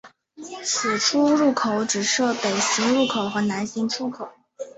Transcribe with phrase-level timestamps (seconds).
[0.63, 4.27] 此出入口只设北行入口与南行出口。